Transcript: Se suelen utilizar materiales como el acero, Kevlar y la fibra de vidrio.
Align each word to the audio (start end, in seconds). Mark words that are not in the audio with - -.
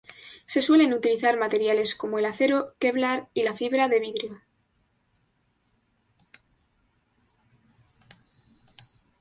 Se 0.47 0.63
suelen 0.63 0.95
utilizar 0.95 1.37
materiales 1.37 1.93
como 1.93 2.17
el 2.17 2.25
acero, 2.25 2.73
Kevlar 2.79 3.29
y 3.35 3.43
la 3.43 3.55
fibra 3.55 3.87
de 3.87 3.99
vidrio. 3.99 4.41